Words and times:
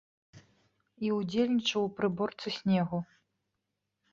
І 1.09 1.11
ўдзельнічаў 1.17 1.81
у 1.91 1.91
прыборцы 1.99 2.47
снегу. 2.59 2.99